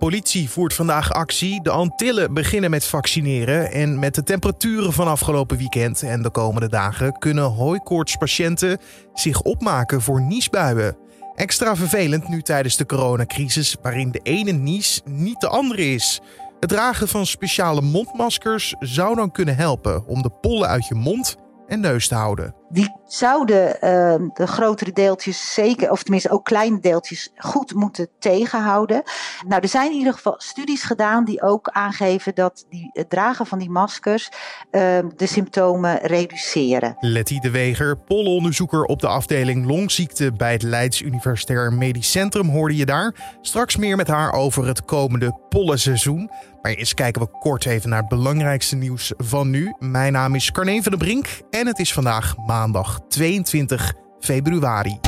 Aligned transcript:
Politie 0.00 0.50
voert 0.50 0.74
vandaag 0.74 1.12
actie. 1.12 1.62
De 1.62 1.70
Antillen 1.70 2.34
beginnen 2.34 2.70
met 2.70 2.84
vaccineren. 2.84 3.72
En 3.72 3.98
met 3.98 4.14
de 4.14 4.22
temperaturen 4.22 4.92
van 4.92 5.08
afgelopen 5.08 5.56
weekend 5.56 6.02
en 6.02 6.22
de 6.22 6.30
komende 6.30 6.68
dagen 6.68 7.18
kunnen 7.18 7.44
hooikoortspatiënten 7.44 8.78
zich 9.14 9.42
opmaken 9.42 10.00
voor 10.00 10.20
niesbuien. 10.20 10.96
Extra 11.34 11.76
vervelend 11.76 12.28
nu 12.28 12.42
tijdens 12.42 12.76
de 12.76 12.86
coronacrisis, 12.86 13.76
waarin 13.82 14.10
de 14.10 14.20
ene 14.22 14.52
nies 14.52 15.00
niet 15.04 15.40
de 15.40 15.48
andere 15.48 15.92
is. 15.92 16.20
Het 16.60 16.68
dragen 16.70 17.08
van 17.08 17.26
speciale 17.26 17.80
mondmaskers 17.80 18.74
zou 18.78 19.14
dan 19.14 19.30
kunnen 19.30 19.56
helpen 19.56 20.06
om 20.06 20.22
de 20.22 20.30
pollen 20.30 20.68
uit 20.68 20.86
je 20.86 20.94
mond 20.94 21.36
en 21.66 21.80
neus 21.80 22.08
te 22.08 22.14
houden. 22.14 22.59
Die 22.72 22.94
zouden 23.06 23.66
uh, 23.68 24.28
de 24.34 24.46
grotere 24.46 24.92
deeltjes 24.92 25.54
zeker, 25.54 25.90
of 25.90 26.02
tenminste 26.02 26.30
ook 26.30 26.44
kleine 26.44 26.80
deeltjes, 26.80 27.32
goed 27.36 27.74
moeten 27.74 28.08
tegenhouden. 28.18 29.02
Nou, 29.48 29.62
er 29.62 29.68
zijn 29.68 29.90
in 29.90 29.98
ieder 29.98 30.12
geval 30.12 30.34
studies 30.36 30.82
gedaan 30.82 31.24
die 31.24 31.42
ook 31.42 31.68
aangeven 31.68 32.34
dat 32.34 32.66
die, 32.68 32.90
het 32.92 33.10
dragen 33.10 33.46
van 33.46 33.58
die 33.58 33.70
maskers 33.70 34.28
uh, 34.70 34.98
de 35.16 35.26
symptomen 35.26 35.98
reduceren. 35.98 36.96
Letty 37.00 37.38
de 37.38 37.50
Weger, 37.50 37.98
pollenonderzoeker 37.98 38.84
op 38.84 39.00
de 39.00 39.08
afdeling 39.08 39.66
longziekte 39.66 40.32
bij 40.32 40.52
het 40.52 40.62
Leids 40.62 41.02
Universitair 41.02 41.72
Medisch 41.72 42.10
Centrum, 42.10 42.48
hoorde 42.48 42.76
je 42.76 42.86
daar. 42.86 43.14
Straks 43.40 43.76
meer 43.76 43.96
met 43.96 44.08
haar 44.08 44.32
over 44.32 44.66
het 44.66 44.84
komende 44.84 45.38
pollenseizoen. 45.48 46.30
Maar 46.62 46.72
eerst 46.72 46.94
kijken 46.94 47.22
we 47.22 47.38
kort 47.38 47.66
even 47.66 47.90
naar 47.90 47.98
het 47.98 48.08
belangrijkste 48.08 48.76
nieuws 48.76 49.12
van 49.16 49.50
nu. 49.50 49.74
Mijn 49.78 50.12
naam 50.12 50.34
is 50.34 50.50
Carne 50.50 50.82
van 50.82 50.90
der 50.90 51.00
Brink 51.00 51.26
en 51.50 51.66
het 51.66 51.78
is 51.78 51.92
vandaag 51.92 52.36
maandag 52.36 52.59
22 53.08 53.92
februari. 54.20 55.00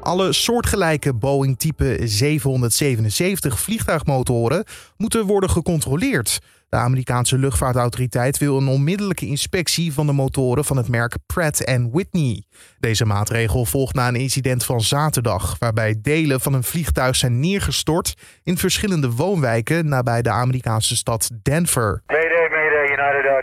Alle 0.00 0.32
soortgelijke 0.32 1.14
Boeing 1.14 1.58
type 1.58 1.98
777 2.04 3.60
vliegtuigmotoren 3.60 4.64
moeten 4.96 5.26
worden 5.26 5.50
gecontroleerd. 5.50 6.38
De 6.68 6.78
Amerikaanse 6.78 7.38
luchtvaartautoriteit 7.38 8.38
wil 8.38 8.56
een 8.56 8.68
onmiddellijke 8.68 9.26
inspectie 9.26 9.92
van 9.92 10.06
de 10.06 10.12
motoren 10.12 10.64
van 10.64 10.76
het 10.76 10.88
merk 10.88 11.16
Pratt 11.26 11.64
Whitney. 11.90 12.44
Deze 12.80 13.04
maatregel 13.04 13.64
volgt 13.64 13.94
na 13.94 14.08
een 14.08 14.16
incident 14.16 14.64
van 14.64 14.80
zaterdag, 14.80 15.56
waarbij 15.58 15.98
delen 16.02 16.40
van 16.40 16.52
een 16.52 16.64
vliegtuig 16.64 17.16
zijn 17.16 17.40
neergestort 17.40 18.14
in 18.42 18.58
verschillende 18.58 19.10
woonwijken 19.10 19.88
nabij 19.88 20.22
de 20.22 20.30
Amerikaanse 20.30 20.96
stad 20.96 21.30
Denver. 21.42 22.02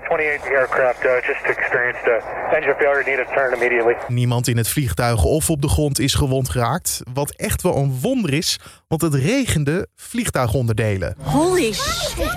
28 0.08 0.42
aircraft 0.42 1.06
uh, 1.06 1.12
just 1.22 1.46
experienced 1.46 2.08
a 2.08 2.22
engine 2.56 2.76
failure, 2.78 3.04
need 3.04 3.26
to 3.26 3.34
turn 3.34 3.54
immediately. 3.54 3.96
Niemand 4.08 4.48
in 4.48 4.58
het 4.58 4.68
vliegtuig 4.68 5.24
of 5.24 5.50
op 5.50 5.62
de 5.62 5.68
grond 5.68 6.00
is 6.00 6.14
gewond 6.14 6.50
geraakt, 6.50 7.02
wat 7.14 7.32
echt 7.36 7.62
wel 7.62 7.76
een 7.76 8.00
wonder 8.02 8.34
is, 8.34 8.60
want 8.88 9.02
het 9.02 9.14
regende 9.14 9.88
vliegtuigonderdelen. 9.96 11.16
Holy 11.22 11.74
shit! 11.74 12.32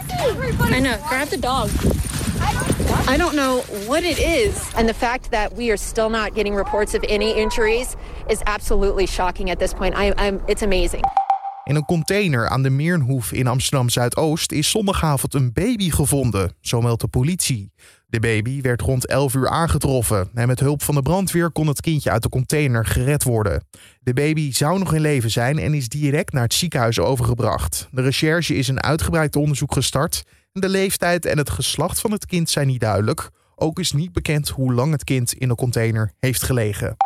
I 0.77 0.81
know, 0.81 1.07
grab 1.07 1.29
the 1.29 1.39
dog. 1.39 1.69
I 3.09 3.17
don't 3.17 3.35
know 3.35 3.63
what 3.87 4.03
it 4.03 4.19
is. 4.19 4.55
And 4.75 4.89
the 4.89 4.95
fact 4.95 5.31
that 5.31 5.53
we 5.57 5.69
are 5.69 5.77
still 5.77 6.09
not 6.09 6.35
getting 6.35 6.57
reports 6.57 6.95
of 6.95 7.03
any 7.03 7.33
injuries 7.33 7.95
is 8.29 8.41
absolutely 8.43 9.07
shocking 9.07 9.51
at 9.51 9.59
this 9.59 9.73
point. 9.75 9.95
I, 9.97 10.13
I'm, 10.17 10.41
it's 10.47 10.63
amazing. 10.63 11.03
In 11.65 11.75
een 11.75 11.85
container 11.85 12.49
aan 12.49 12.63
de 12.63 12.71
Meernhoef 12.71 13.33
in 13.33 13.47
Amsterdam 13.47 13.89
Zuidoost 13.89 14.53
is 14.53 14.71
zondagavond 14.71 15.35
een 15.35 15.53
baby 15.53 15.91
gevonden, 15.91 16.55
zo 16.61 16.81
meldt 16.81 17.01
de 17.01 17.09
politie. 17.09 17.73
De 18.07 18.21
baby 18.21 18.61
werd 18.61 18.81
rond 18.81 19.07
11 19.07 19.35
uur 19.35 19.49
aangetroffen 19.49 20.31
en 20.35 20.47
met 20.47 20.61
hulp 20.61 20.83
van 20.83 20.95
de 20.95 21.03
brandweer 21.03 21.51
kon 21.51 21.67
het 21.67 21.81
kindje 21.81 22.11
uit 22.11 22.23
de 22.23 22.29
container 22.29 22.87
gered 22.87 23.23
worden. 23.23 23.65
De 24.01 24.13
baby 24.13 24.53
zou 24.53 24.79
nog 24.79 24.95
in 24.95 25.01
leven 25.01 25.31
zijn 25.31 25.59
en 25.59 25.75
is 25.75 25.89
direct 25.89 26.33
naar 26.33 26.43
het 26.43 26.55
ziekenhuis 26.55 26.99
overgebracht. 26.99 27.89
De 27.91 28.03
recherche 28.03 28.55
is 28.55 28.69
een 28.69 28.83
uitgebreid 28.83 29.37
onderzoek 29.37 29.73
gestart. 29.73 30.25
De 30.53 30.69
leeftijd 30.69 31.27
en 31.27 31.39
het 31.39 31.51
geslacht 31.51 32.01
van 32.01 32.13
het 32.13 32.27
kind 32.27 32.51
zijn 32.51 32.67
niet 32.67 32.81
duidelijk. 32.81 33.31
Ook 33.57 33.79
is 33.79 33.93
niet 33.93 34.13
bekend 34.13 34.49
hoe 34.49 34.75
lang 34.75 34.93
het 34.93 35.05
kind 35.05 35.33
in 35.33 35.49
de 35.49 35.55
container 35.55 36.13
heeft 36.19 36.43
gelegen. 36.43 36.97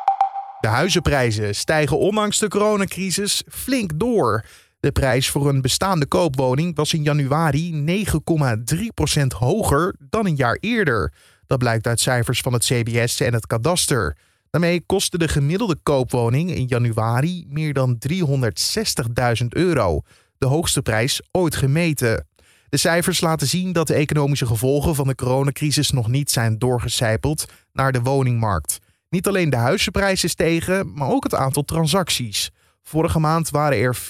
De 0.61 0.69
huizenprijzen 0.69 1.55
stijgen 1.55 1.99
ondanks 1.99 2.39
de 2.39 2.49
coronacrisis 2.49 3.43
flink 3.49 3.91
door. 3.95 4.45
De 4.81 4.93
prijs 4.93 5.31
voor 5.31 5.49
een 5.49 5.61
bestaande 5.61 6.07
koopwoning 6.07 6.77
was 6.77 6.93
in 6.93 7.03
januari 7.03 8.05
9,3% 8.07 9.27
hoger 9.39 9.95
dan 9.99 10.27
een 10.27 10.37
jaar 10.37 10.57
eerder. 10.61 11.13
Dat 11.47 11.59
blijkt 11.59 11.87
uit 11.87 12.01
cijfers 12.01 12.41
van 12.41 12.53
het 12.53 12.65
CBS 12.65 13.21
en 13.21 13.33
het 13.33 13.47
kadaster. 13.47 14.17
Daarmee 14.51 14.83
kostte 14.87 15.19
de 15.19 15.29
gemiddelde 15.29 15.77
koopwoning 15.83 16.51
in 16.51 16.67
januari 16.67 17.45
meer 17.49 17.73
dan 17.73 17.99
360.000 18.09 19.47
euro, 19.49 20.01
de 20.39 20.47
hoogste 20.47 20.83
prijs 20.83 21.21
ooit 21.31 21.57
gemeten. 21.57 22.27
De 22.69 22.77
cijfers 22.77 23.21
laten 23.21 23.47
zien 23.47 23.73
dat 23.73 23.87
de 23.87 23.95
economische 23.95 24.47
gevolgen 24.47 24.95
van 24.95 25.07
de 25.07 25.15
coronacrisis 25.15 25.91
nog 25.91 26.09
niet 26.09 26.31
zijn 26.31 26.59
doorgecijpeld 26.59 27.45
naar 27.73 27.93
de 27.93 28.01
woningmarkt. 28.01 28.79
Niet 29.17 29.27
alleen 29.27 29.51
de 29.51 29.57
huizenprijzen 29.57 30.29
stegen, 30.29 30.93
maar 30.95 31.09
ook 31.09 31.25
het 31.25 31.35
aantal 31.35 31.65
transacties. 31.65 32.51
Vorige 32.83 33.19
maand 33.19 33.51
waren 33.51 33.79
er 33.79 33.97
40% 33.97 34.01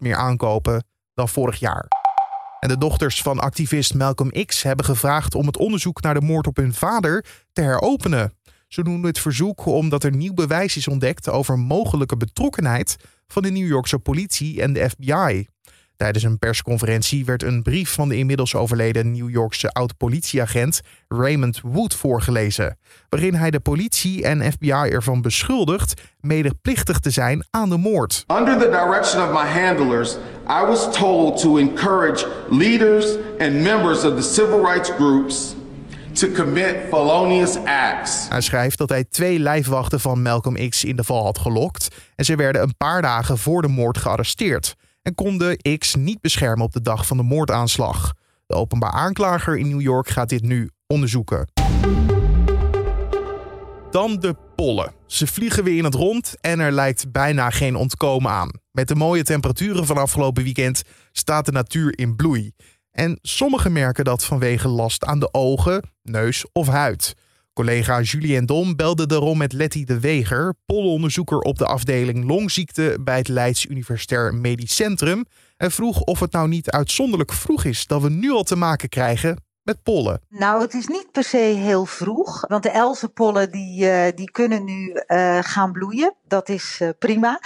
meer 0.00 0.16
aankopen 0.16 0.84
dan 1.14 1.28
vorig 1.28 1.58
jaar. 1.58 1.86
En 2.60 2.68
de 2.68 2.78
dochters 2.78 3.22
van 3.22 3.38
activist 3.38 3.94
Malcolm 3.94 4.30
X 4.46 4.62
hebben 4.62 4.84
gevraagd 4.84 5.34
om 5.34 5.46
het 5.46 5.56
onderzoek 5.56 6.02
naar 6.02 6.14
de 6.14 6.20
moord 6.20 6.46
op 6.46 6.56
hun 6.56 6.74
vader 6.74 7.24
te 7.52 7.60
heropenen. 7.60 8.32
Ze 8.68 8.82
doen 8.82 9.02
het 9.02 9.18
verzoek 9.18 9.66
omdat 9.66 10.04
er 10.04 10.16
nieuw 10.16 10.34
bewijs 10.34 10.76
is 10.76 10.88
ontdekt 10.88 11.28
over 11.28 11.58
mogelijke 11.58 12.16
betrokkenheid 12.16 12.96
van 13.26 13.42
de 13.42 13.50
New 13.50 13.66
Yorkse 13.66 13.98
politie 13.98 14.62
en 14.62 14.72
de 14.72 14.90
FBI. 14.90 15.46
Tijdens 15.96 16.24
een 16.24 16.38
persconferentie 16.38 17.24
werd 17.24 17.42
een 17.42 17.62
brief 17.62 17.92
van 17.92 18.08
de 18.08 18.16
inmiddels 18.16 18.54
overleden 18.54 19.12
New 19.12 19.30
Yorkse 19.30 19.70
oud-politieagent 19.70 20.80
Raymond 21.08 21.60
Wood 21.62 21.94
voorgelezen, 21.94 22.78
waarin 23.08 23.34
hij 23.34 23.50
de 23.50 23.60
politie 23.60 24.24
en 24.24 24.52
FBI 24.52 24.70
ervan 24.70 25.22
beschuldigt 25.22 26.02
medeplichtig 26.20 26.98
te 26.98 27.10
zijn 27.10 27.46
aan 27.50 27.68
de 27.68 27.76
moord. 27.76 28.24
Under 28.38 28.58
the 28.58 28.68
direction 28.70 29.28
of 29.28 29.42
my 29.42 29.60
handlers, 29.60 30.16
I 30.48 30.66
was 30.66 30.96
told 30.98 31.40
to 31.40 31.56
encourage 31.56 32.26
leaders 32.50 33.06
and 33.38 33.52
members 33.52 34.04
of 34.04 34.14
the 34.16 34.32
civil 34.34 34.64
rights 34.64 34.90
groups 34.90 35.54
to 36.12 36.28
commit 36.28 36.76
felonious 36.88 37.56
acts. 37.64 38.26
Hij 38.28 38.40
schrijft 38.40 38.78
dat 38.78 38.88
hij 38.88 39.04
twee 39.04 39.38
lijfwachten 39.38 40.00
van 40.00 40.22
Malcolm 40.22 40.68
X 40.68 40.84
in 40.84 40.96
de 40.96 41.04
val 41.04 41.24
had 41.24 41.38
gelokt 41.38 41.88
en 42.14 42.24
ze 42.24 42.36
werden 42.36 42.62
een 42.62 42.76
paar 42.76 43.02
dagen 43.02 43.38
voor 43.38 43.62
de 43.62 43.68
moord 43.68 43.98
gearresteerd 43.98 44.76
en 45.06 45.14
konden 45.14 45.78
X 45.78 45.94
niet 45.94 46.20
beschermen 46.20 46.64
op 46.64 46.72
de 46.72 46.80
dag 46.80 47.06
van 47.06 47.16
de 47.16 47.22
moordaanslag. 47.22 48.14
De 48.46 48.54
openbaar 48.54 48.90
aanklager 48.90 49.58
in 49.58 49.68
New 49.68 49.80
York 49.80 50.08
gaat 50.08 50.28
dit 50.28 50.42
nu 50.42 50.70
onderzoeken. 50.86 51.48
Dan 53.90 54.20
de 54.20 54.36
pollen. 54.56 54.92
Ze 55.06 55.26
vliegen 55.26 55.64
weer 55.64 55.76
in 55.76 55.84
het 55.84 55.94
rond 55.94 56.34
en 56.40 56.60
er 56.60 56.72
lijkt 56.72 57.12
bijna 57.12 57.50
geen 57.50 57.76
ontkomen 57.76 58.30
aan. 58.30 58.50
Met 58.72 58.88
de 58.88 58.94
mooie 58.94 59.22
temperaturen 59.22 59.86
van 59.86 59.96
afgelopen 59.96 60.42
weekend 60.42 60.82
staat 61.12 61.44
de 61.46 61.52
natuur 61.52 61.98
in 61.98 62.16
bloei. 62.16 62.52
En 62.90 63.18
sommigen 63.22 63.72
merken 63.72 64.04
dat 64.04 64.24
vanwege 64.24 64.68
last 64.68 65.04
aan 65.04 65.20
de 65.20 65.32
ogen, 65.32 65.90
neus 66.02 66.44
of 66.52 66.66
huid. 66.66 67.14
Collega 67.56 68.00
Julien 68.00 68.46
Dom 68.46 68.76
belde 68.76 69.06
daarom 69.06 69.38
met 69.38 69.52
Letty 69.52 69.84
de 69.84 70.00
Weger, 70.00 70.54
pollenonderzoeker 70.66 71.38
op 71.38 71.58
de 71.58 71.66
afdeling 71.66 72.24
longziekte 72.24 72.98
bij 73.00 73.16
het 73.16 73.28
Leids 73.28 73.66
Universitair 73.66 74.34
Medisch 74.34 74.74
Centrum, 74.74 75.24
en 75.56 75.70
vroeg 75.70 76.00
of 76.00 76.20
het 76.20 76.32
nou 76.32 76.48
niet 76.48 76.70
uitzonderlijk 76.70 77.32
vroeg 77.32 77.64
is 77.64 77.86
dat 77.86 78.02
we 78.02 78.10
nu 78.10 78.30
al 78.30 78.42
te 78.42 78.56
maken 78.56 78.88
krijgen 78.88 79.44
met 79.62 79.82
pollen? 79.82 80.20
Nou, 80.28 80.62
het 80.62 80.74
is 80.74 80.86
niet 80.86 81.08
per 81.12 81.24
se 81.24 81.36
heel 81.36 81.84
vroeg, 81.84 82.46
want 82.48 82.62
de 82.62 82.70
elzenpollen 82.70 83.50
die, 83.50 83.84
uh, 83.84 84.04
die 84.14 84.30
kunnen 84.30 84.64
nu 84.64 85.02
uh, 85.06 85.38
gaan 85.42 85.72
bloeien. 85.72 86.14
Dat 86.28 86.48
is 86.48 86.78
uh, 86.82 86.88
prima. 86.98 87.40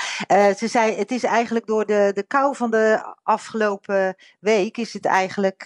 ze 0.57 0.69
zei, 0.69 0.95
het 0.97 1.11
is 1.11 1.25
eigenlijk 1.25 1.67
door 1.67 1.87
de, 1.87 2.11
de 2.15 2.23
kou 2.23 2.57
van 2.57 2.71
de 2.71 3.15
afgelopen 3.23 4.15
week 4.41 4.77
is 4.77 4.93
het 4.93 5.05
eigenlijk 5.05 5.65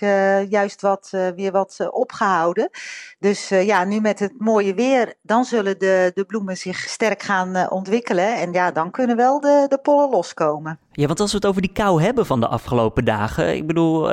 juist 0.49 0.81
wat, 0.81 1.09
weer 1.37 1.53
wat 1.53 1.89
opgehouden. 1.91 2.71
Dus 3.19 3.49
ja, 3.49 3.85
nu 3.85 4.01
met 4.01 4.19
het 4.19 4.33
mooie 4.39 4.75
weer, 4.75 5.15
dan 5.23 5.45
zullen 5.45 5.79
de, 5.79 6.11
de 6.15 6.25
bloemen 6.25 6.57
zich 6.57 6.79
sterk 6.79 7.23
gaan 7.23 7.71
ontwikkelen. 7.71 8.37
En 8.37 8.53
ja, 8.53 8.71
dan 8.71 8.91
kunnen 8.91 9.17
wel 9.17 9.41
de, 9.41 9.67
de 9.69 9.79
pollen 9.79 10.11
loskomen. 10.11 10.79
Ja, 10.93 11.07
want 11.07 11.21
als 11.21 11.31
we 11.31 11.37
het 11.37 11.47
over 11.47 11.63
die 11.63 11.73
kou 11.73 12.03
hebben 12.03 12.27
van 12.27 12.41
de 12.41 12.47
afgelopen 12.49 13.05
dagen. 13.05 13.57
Ik 13.57 13.67
bedoel, 13.67 14.09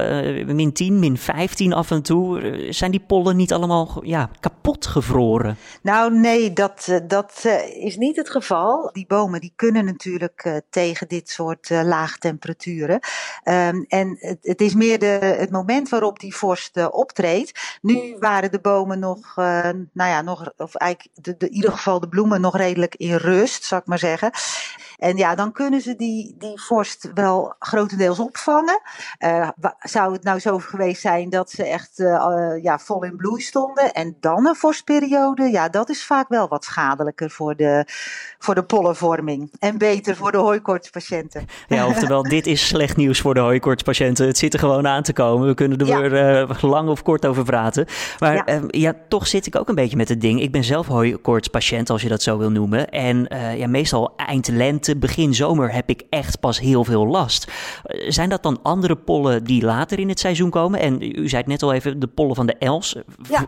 min 0.45 0.73
10, 0.73 0.99
min 0.99 1.17
15 1.17 1.73
af 1.73 1.91
en 1.91 2.01
toe 2.01 2.41
zijn 2.69 2.91
die 2.91 3.03
pollen 3.07 3.35
niet 3.35 3.53
allemaal 3.53 4.01
ja, 4.03 4.29
kapot 4.39 4.87
gevroren? 4.87 5.57
Nou, 5.81 6.19
nee, 6.19 6.53
dat, 6.53 6.99
dat 7.07 7.45
is 7.79 7.97
niet 7.97 8.15
het 8.15 8.29
geval. 8.29 8.90
Die 8.93 9.05
bomen, 9.07 9.41
die 9.41 9.53
kunnen 9.55 9.85
natuurlijk 9.85 10.45
uh, 10.45 10.57
tegen 10.69 11.07
dit 11.07 11.29
soort 11.29 11.69
uh, 11.69 11.81
laagtemperaturen. 11.83 12.99
Um, 13.43 13.85
en 13.87 14.17
het, 14.19 14.37
het, 14.41 14.61
is 14.61 14.73
meer 14.73 14.99
de, 14.99 15.05
het 15.37 15.51
moment 15.51 15.89
waarop 15.89 16.19
die 16.19 16.35
vorst 16.35 16.77
uh, 16.77 16.87
optreedt. 16.91 17.79
Nu 17.81 18.15
waren 18.19 18.51
de 18.51 18.59
bomen 18.59 18.99
nog, 18.99 19.35
nou 19.35 19.89
ja, 19.93 20.21
nog, 20.21 20.53
of 20.57 20.75
eigenlijk 20.75 21.15
de, 21.21 21.37
de, 21.37 21.47
in 21.47 21.53
ieder 21.53 21.71
geval 21.71 21.99
de 21.99 22.09
bloemen 22.09 22.41
nog 22.41 22.57
redelijk 22.57 22.95
in 22.95 23.15
rust, 23.15 23.63
zou 23.63 23.81
ik 23.81 23.87
maar 23.87 23.99
zeggen. 23.99 24.31
En 24.97 25.17
ja, 25.17 25.35
dan 25.35 25.51
kunnen 25.51 25.81
ze 25.81 25.95
die, 25.95 26.35
die 26.37 26.61
vorst 26.61 27.09
wel 27.13 27.55
grotendeels 27.59 28.19
opvangen. 28.19 28.81
Zou 29.79 30.13
het 30.13 30.23
nou 30.23 30.39
zo 30.39 30.57
geweest 30.57 31.01
zijn 31.01 31.29
dat 31.29 31.51
ze 31.51 31.65
echt 31.65 31.97
ja, 32.61 32.79
vol 32.79 33.03
in 33.03 33.15
bloei 33.15 33.41
stonden 33.41 33.93
en 33.93 34.17
dan 34.19 34.47
een 34.47 34.55
vorstperiode? 34.55 35.49
Ja, 35.51 35.69
dat 35.69 35.89
is 35.89 36.05
vaak 36.05 36.29
wel 36.29 36.47
wat 36.47 36.63
schadelijker 36.63 37.29
voor 37.29 37.55
de, 37.55 37.85
voor 38.39 38.55
de 38.55 38.63
pollenvorming. 38.81 39.51
En 39.59 39.77
beter 39.77 40.15
voor 40.15 40.31
de 40.31 40.37
hooikoortspatiënten. 40.37 41.45
Ja, 41.67 41.87
oftewel, 41.87 42.23
dit 42.23 42.47
is 42.47 42.67
slecht 42.67 42.97
nieuws 42.97 43.19
voor 43.19 43.33
de 43.33 43.39
hooikoortspatiënten. 43.39 44.27
Het 44.27 44.37
zit 44.37 44.53
er 44.53 44.59
gewoon 44.59 44.87
aan 44.87 45.03
te 45.03 45.13
komen. 45.13 45.47
We 45.47 45.53
kunnen 45.53 45.77
er 45.77 45.87
ja. 45.87 45.99
weer 45.99 46.49
uh, 46.49 46.63
lang 46.63 46.89
of 46.89 47.03
kort 47.03 47.25
over 47.25 47.43
praten. 47.43 47.85
Maar 48.19 48.35
ja. 48.35 48.45
Ehm, 48.45 48.65
ja. 48.67 48.93
toch 49.09 49.27
zit 49.27 49.45
ik 49.45 49.55
ook 49.55 49.69
een 49.69 49.75
beetje 49.75 49.97
met 49.97 50.09
het 50.09 50.21
ding. 50.21 50.41
Ik 50.41 50.51
ben 50.51 50.63
zelf 50.63 50.87
hooikoortspatiënt, 50.87 51.89
als 51.89 52.01
je 52.01 52.09
dat 52.09 52.21
zo 52.21 52.37
wil 52.37 52.51
noemen. 52.51 52.89
En 52.89 53.27
ja, 53.57 53.67
meestal 53.67 54.13
eind 54.15 54.47
lente 54.47 54.97
begin 54.97 55.33
zomer 55.33 55.73
heb 55.73 55.89
ik 55.89 56.03
echt 56.09 56.39
pas 56.39 56.59
heel 56.59 56.83
veel 56.83 57.07
last. 57.07 57.51
Eh, 57.83 58.09
zijn 58.09 58.29
dat 58.29 58.43
dan 58.43 58.59
andere 58.61 58.95
pollen 58.95 59.43
die 59.43 59.63
later 59.63 59.99
in 59.99 60.09
het 60.09 60.19
seizoen 60.19 60.49
komen? 60.49 60.79
En 60.79 61.01
u 61.01 61.29
zei 61.29 61.41
het 61.41 61.51
net 61.51 61.63
al 61.63 61.73
even, 61.73 61.99
de 61.99 62.07
pollen 62.07 62.35
van 62.35 62.45
de 62.45 62.55
els. 62.57 62.95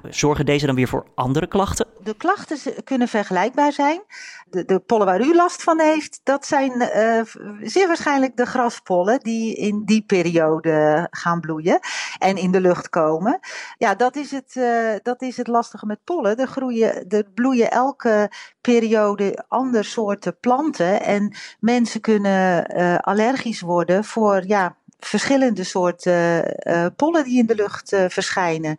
Zorgen 0.10 0.46
deze 0.46 0.66
dan 0.66 0.76
weer 0.76 0.88
voor 0.88 1.06
andere 1.16 1.48
klachten? 1.48 1.88
De 2.04 2.16
klachten 2.18 2.84
kunnen 2.84 3.08
vergelijkbaar 3.08 3.72
zijn. 3.72 4.02
De, 4.50 4.66
de 4.66 4.80
pollen 4.80 5.06
waar 5.06 5.22
u 5.22 5.36
last 5.36 5.64
van 5.64 5.80
heeft, 5.80 6.20
dat 6.24 6.46
zijn 6.46 6.72
uh, 6.72 7.22
zeer 7.62 7.88
waarschijnlijk 7.88 8.38
de 8.38 8.46
graspollen 8.46 9.20
die 9.20 9.56
in 9.56 9.82
die 9.86 10.04
periode 10.06 11.08
gaan 11.12 11.40
bloeien 11.40 11.80
en 12.20 12.38
in 12.38 12.52
de 12.52 12.62
lucht 12.62 12.90
komen. 12.90 13.40
Ja, 13.78 13.96
dat 13.96 14.16
is 14.16 14.32
het, 14.32 14.56
uh, 14.56 14.94
dat 15.04 15.22
is 15.22 15.38
het 15.38 15.48
lastige 15.48 15.86
met 15.86 16.04
pollen. 16.04 16.38
Er, 16.38 16.48
groeien, 16.48 17.08
er 17.10 17.26
bloeien 17.34 17.72
elke 17.72 18.32
periode 18.62 19.46
andere 19.48 19.84
soorten 19.84 20.40
planten 20.40 21.02
en 21.02 21.36
mensen 21.60 22.02
kunnen 22.02 22.76
uh, 22.78 22.98
allergisch 22.98 23.62
worden 23.62 24.04
voor 24.04 24.44
ja, 24.46 24.78
verschillende 25.06 25.64
soorten 25.64 26.56
uh, 26.68 26.86
pollen 26.96 27.24
die 27.24 27.38
in 27.38 27.46
de 27.46 27.56
lucht 27.56 27.94
uh, 27.94 28.06
verschijnen. 28.08 28.78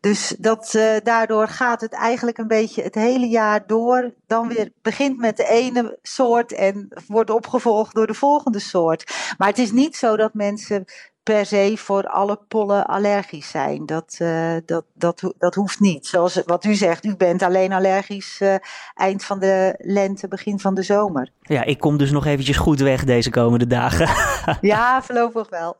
Dus 0.00 0.34
dat, 0.38 0.78
daardoor 1.02 1.48
gaat 1.48 1.80
het 1.80 1.92
eigenlijk 1.92 2.38
een 2.38 2.46
beetje 2.46 2.82
het 2.82 2.94
hele 2.94 3.28
jaar 3.28 3.66
door. 3.66 4.14
Dan 4.26 4.48
weer 4.48 4.70
begint 4.82 5.18
met 5.18 5.36
de 5.36 5.48
ene 5.48 5.98
soort 6.02 6.52
en 6.52 6.88
wordt 7.06 7.30
opgevolgd 7.30 7.94
door 7.94 8.06
de 8.06 8.14
volgende 8.14 8.58
soort. 8.58 9.12
Maar 9.38 9.48
het 9.48 9.58
is 9.58 9.72
niet 9.72 9.96
zo 9.96 10.16
dat 10.16 10.34
mensen 10.34 10.84
per 11.24 11.46
se 11.46 11.72
voor 11.76 12.06
alle 12.06 12.38
pollen 12.48 12.86
allergisch 12.86 13.50
zijn. 13.50 13.86
Dat, 13.86 14.18
uh, 14.22 14.52
dat, 14.66 14.84
dat, 14.94 15.34
dat 15.38 15.54
hoeft 15.54 15.80
niet. 15.80 16.06
Zoals 16.06 16.42
wat 16.46 16.64
u 16.64 16.74
zegt, 16.74 17.04
u 17.04 17.16
bent 17.16 17.42
alleen 17.42 17.72
allergisch 17.72 18.40
uh, 18.42 18.54
eind 18.94 19.24
van 19.24 19.38
de 19.38 19.74
lente, 19.78 20.28
begin 20.28 20.60
van 20.60 20.74
de 20.74 20.82
zomer. 20.82 21.28
Ja, 21.40 21.64
ik 21.64 21.78
kom 21.78 21.96
dus 21.96 22.10
nog 22.10 22.26
eventjes 22.26 22.56
goed 22.56 22.80
weg 22.80 23.04
deze 23.04 23.30
komende 23.30 23.66
dagen. 23.66 24.08
ja, 24.60 25.02
voorlopig 25.02 25.48
wel. 25.48 25.76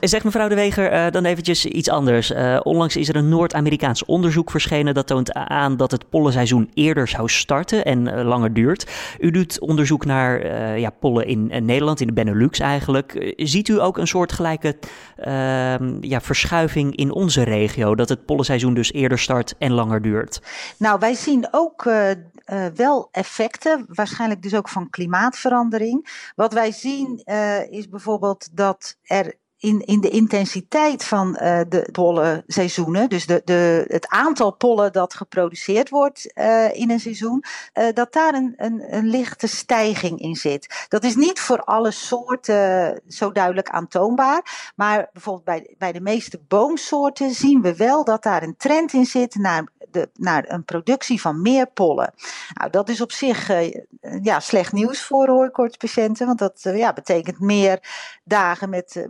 zeg 0.00 0.24
mevrouw 0.24 0.48
De 0.48 0.54
Weger 0.54 0.92
uh, 0.92 1.10
dan 1.10 1.24
eventjes 1.24 1.66
iets 1.66 1.88
anders. 1.88 2.32
onlangs 2.62 2.96
is 2.96 3.08
er 3.08 3.16
een 3.16 3.28
Noord-Amerikaans 3.28 4.04
onderzoek 4.04 4.50
verschenen 4.50 4.94
dat 4.94 5.06
toont 5.06 5.32
aan 5.32 5.76
dat 5.76 5.90
het 5.90 6.08
pollenseizoen 6.08 6.70
eerder 6.74 7.08
zou 7.08 7.28
starten 7.28 7.84
en 7.84 8.24
langer 8.24 8.52
duurt. 8.52 8.90
U 9.18 9.30
doet 9.30 9.60
onderzoek 9.60 10.04
naar 10.04 10.46
ja, 10.78 10.90
pollen 10.90 11.26
in 11.26 11.64
Nederland, 11.64 12.00
in 12.00 12.06
de 12.06 12.12
Benelux 12.12 12.58
eigenlijk. 12.58 13.34
ziet 13.36 13.68
u 13.68 13.80
ook 13.80 13.98
een 13.98 14.06
soort 14.06 14.31
soortgelijke 14.32 14.78
uh, 15.18 16.00
ja, 16.00 16.20
verschuiving 16.20 16.96
in 16.96 17.12
onze 17.12 17.42
regio? 17.42 17.94
Dat 17.94 18.08
het 18.08 18.24
pollenseizoen 18.24 18.74
dus 18.74 18.92
eerder 18.92 19.18
start 19.18 19.54
en 19.58 19.72
langer 19.72 20.02
duurt? 20.02 20.42
Nou, 20.76 20.98
wij 20.98 21.14
zien 21.14 21.48
ook 21.50 21.84
uh, 21.84 22.10
uh, 22.10 22.66
wel 22.74 23.08
effecten, 23.10 23.84
waarschijnlijk 23.88 24.42
dus 24.42 24.54
ook 24.54 24.68
van 24.68 24.90
klimaatverandering. 24.90 26.30
Wat 26.34 26.52
wij 26.52 26.72
zien 26.72 27.22
uh, 27.24 27.70
is 27.70 27.88
bijvoorbeeld 27.88 28.48
dat 28.52 28.96
er 29.02 29.34
in, 29.62 29.80
in 29.80 30.00
de 30.00 30.08
intensiteit 30.08 31.04
van 31.04 31.38
uh, 31.42 31.60
de 31.68 31.88
pollenseizoenen, 31.92 33.08
dus 33.08 33.26
de, 33.26 33.42
de, 33.44 33.84
het 33.88 34.08
aantal 34.08 34.52
pollen 34.52 34.92
dat 34.92 35.14
geproduceerd 35.14 35.88
wordt 35.88 36.32
uh, 36.34 36.74
in 36.74 36.90
een 36.90 37.00
seizoen, 37.00 37.44
uh, 37.74 37.84
dat 37.94 38.12
daar 38.12 38.34
een, 38.34 38.54
een, 38.56 39.06
lichte 39.06 39.46
stijging 39.46 40.20
in 40.20 40.34
zit. 40.34 40.86
Dat 40.88 41.04
is 41.04 41.16
niet 41.16 41.40
voor 41.40 41.60
alle 41.60 41.90
soorten 41.90 43.00
zo 43.08 43.32
duidelijk 43.32 43.68
aantoonbaar, 43.68 44.72
maar 44.76 45.08
bijvoorbeeld 45.12 45.44
bij, 45.44 45.74
bij 45.78 45.92
de 45.92 46.00
meeste 46.00 46.40
boomsoorten 46.48 47.30
zien 47.30 47.62
we 47.62 47.76
wel 47.76 48.04
dat 48.04 48.22
daar 48.22 48.42
een 48.42 48.56
trend 48.56 48.92
in 48.92 49.06
zit 49.06 49.34
naar 49.34 49.68
de, 49.90 50.08
naar 50.14 50.44
een 50.48 50.64
productie 50.64 51.20
van 51.20 51.42
meer 51.42 51.66
pollen. 51.66 52.14
Nou, 52.54 52.70
dat 52.70 52.88
is 52.88 53.00
op 53.00 53.12
zich 53.12 53.50
ja, 54.22 54.40
slecht 54.40 54.72
nieuws 54.72 55.02
voor 55.02 55.28
hooikoortspatiënten, 55.28 56.26
want 56.26 56.38
dat 56.38 56.60
ja, 56.62 56.92
betekent 56.92 57.40
meer 57.40 57.80
dagen 58.24 58.70
met, 58.70 58.94
uh, 58.94 59.04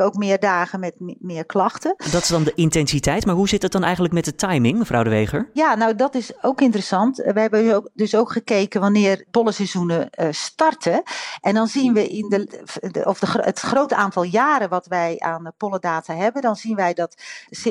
ook 0.00 0.14
meer 0.14 0.40
dagen 0.40 0.80
met 0.80 0.94
meer 1.18 1.46
klachten. 1.46 1.94
Dat 2.10 2.22
is 2.22 2.28
dan 2.28 2.44
de 2.44 2.54
intensiteit, 2.54 3.26
maar 3.26 3.34
hoe 3.34 3.48
zit 3.48 3.62
het 3.62 3.72
dan 3.72 3.82
eigenlijk 3.82 4.14
met 4.14 4.24
de 4.24 4.34
timing, 4.34 4.78
mevrouw 4.78 5.02
De 5.02 5.10
Weger? 5.10 5.50
Ja, 5.52 5.74
nou 5.74 5.94
dat 5.94 6.14
is 6.14 6.32
ook 6.42 6.60
interessant. 6.60 7.16
We 7.16 7.40
hebben 7.40 7.90
dus 7.94 8.14
ook 8.14 8.32
gekeken 8.32 8.80
wanneer 8.80 9.24
pollenseizoenen 9.30 10.10
starten. 10.30 11.02
En 11.40 11.54
dan 11.54 11.66
zien 11.66 11.94
we 11.94 12.08
in 12.08 12.28
de, 12.28 12.64
of 13.04 13.18
de, 13.18 13.26
het 13.40 13.60
grote 13.60 13.94
aantal 13.94 14.22
jaren 14.22 14.68
wat 14.68 14.86
wij 14.86 15.18
aan 15.18 15.52
pollendata 15.56 16.14
hebben, 16.14 16.42
dan 16.42 16.56
zien 16.56 16.76
wij 16.76 16.94
dat 16.94 17.22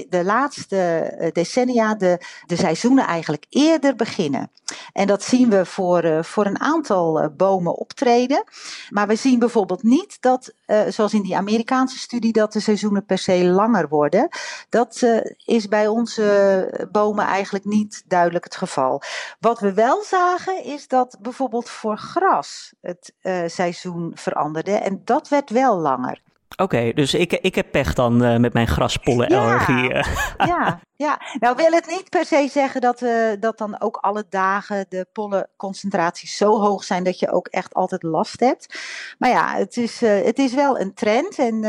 de 0.09 0.23
laatste 0.23 1.29
decennia 1.33 1.95
de, 1.95 2.19
de 2.45 2.55
seizoenen 2.55 3.05
eigenlijk 3.05 3.45
eerder 3.49 3.95
beginnen. 3.95 4.51
En 4.93 5.07
dat 5.07 5.23
zien 5.23 5.49
we 5.49 5.65
voor, 5.65 6.23
voor 6.25 6.45
een 6.45 6.59
aantal 6.59 7.29
bomen 7.37 7.77
optreden. 7.77 8.43
Maar 8.89 9.07
we 9.07 9.15
zien 9.15 9.39
bijvoorbeeld 9.39 9.83
niet 9.83 10.17
dat, 10.19 10.53
uh, 10.67 10.81
zoals 10.87 11.13
in 11.13 11.21
die 11.21 11.37
Amerikaanse 11.37 11.97
studie, 11.97 12.31
dat 12.31 12.53
de 12.53 12.59
seizoenen 12.59 13.05
per 13.05 13.17
se 13.17 13.45
langer 13.45 13.87
worden. 13.87 14.29
Dat 14.69 15.03
is 15.45 15.67
bij 15.67 15.87
onze 15.87 16.87
bomen 16.91 17.25
eigenlijk 17.25 17.65
niet 17.65 18.03
duidelijk 18.07 18.43
het 18.43 18.55
geval. 18.55 19.01
Wat 19.39 19.59
we 19.59 19.73
wel 19.73 20.03
zagen 20.03 20.63
is 20.63 20.87
dat 20.87 21.17
bijvoorbeeld 21.21 21.69
voor 21.69 21.97
gras 21.97 22.73
het 22.81 23.13
seizoen 23.45 24.11
veranderde. 24.15 24.71
En 24.71 25.01
dat 25.03 25.29
werd 25.29 25.49
wel 25.49 25.77
langer. 25.77 26.21
Oké, 26.57 26.93
dus 26.93 27.13
ik, 27.13 27.33
ik 27.33 27.55
heb 27.55 27.71
pech 27.71 27.93
dan 27.93 28.23
uh, 28.23 28.37
met 28.37 28.53
mijn 28.53 28.67
graspollenallergie. 28.67 29.93
Ja, 29.93 30.03
ja, 30.45 30.79
ja, 30.95 31.21
nou 31.39 31.55
wil 31.55 31.71
het 31.71 31.87
niet 31.87 32.09
per 32.09 32.25
se 32.25 32.47
zeggen 32.51 32.81
dat, 32.81 33.01
uh, 33.01 33.31
dat 33.39 33.57
dan 33.57 33.81
ook 33.81 33.95
alle 33.95 34.25
dagen 34.29 34.85
de 34.89 35.07
pollenconcentraties 35.13 36.37
zo 36.37 36.59
hoog 36.59 36.83
zijn 36.83 37.03
dat 37.03 37.19
je 37.19 37.31
ook 37.31 37.47
echt 37.47 37.73
altijd 37.73 38.03
last 38.03 38.39
hebt. 38.39 38.79
Maar 39.17 39.29
ja, 39.29 39.55
het 39.55 39.77
is, 39.77 40.03
uh, 40.03 40.23
het 40.23 40.39
is 40.39 40.53
wel 40.53 40.79
een 40.79 40.93
trend 40.93 41.39
en 41.39 41.63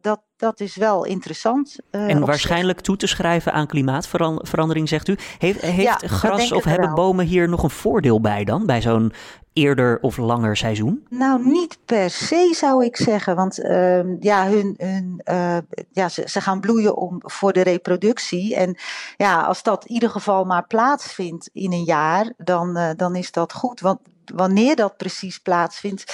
dat, 0.00 0.20
dat 0.36 0.60
is 0.60 0.76
wel 0.76 1.04
interessant. 1.04 1.76
en 1.90 2.26
waarschijnlijk 2.26 2.80
toe 2.80 2.96
te 2.96 3.06
schrijven 3.06 3.52
aan 3.52 3.66
klimaatverandering, 3.66 4.88
zegt 4.88 5.08
u. 5.08 5.18
Heeft, 5.38 5.60
heeft 5.60 5.82
ja, 5.82 6.08
gras 6.08 6.52
of 6.52 6.64
hebben 6.64 6.94
bomen 6.94 7.26
hier 7.26 7.48
nog 7.48 7.62
een 7.62 7.70
voordeel 7.70 8.20
bij 8.20 8.44
dan? 8.44 8.66
Bij 8.66 8.82
zo'n 8.82 9.12
eerder 9.52 9.98
of 10.00 10.16
langer 10.16 10.56
seizoen? 10.56 11.06
Nou, 11.08 11.48
niet 11.48 11.78
per 11.84 12.10
se 12.10 12.54
zou 12.56 12.84
ik 12.84 12.96
zeggen. 12.96 13.36
Want 13.36 13.58
uh, 13.58 14.20
ja, 14.20 14.48
hun, 14.48 14.74
hun, 14.78 15.20
uh, 15.24 15.56
ja 15.90 16.08
ze, 16.08 16.22
ze, 16.26 16.40
gaan 16.40 16.60
bloeien 16.60 16.96
om, 16.96 17.20
voor 17.24 17.52
de 17.52 17.62
reproductie. 17.62 18.56
En 18.56 18.76
ja, 19.16 19.40
als 19.40 19.62
dat 19.62 19.84
in 19.84 19.94
ieder 19.94 20.10
geval 20.10 20.44
maar 20.44 20.66
plaatsvindt 20.66 21.50
in 21.52 21.72
een 21.72 21.84
jaar, 21.84 22.32
dan, 22.36 22.78
uh, 22.78 22.90
dan 22.96 23.16
is 23.16 23.32
dat 23.32 23.52
goed. 23.52 23.80
Want 23.80 23.98
wanneer 24.34 24.76
dat 24.76 24.96
precies 24.96 25.38
plaatsvindt 25.38 26.04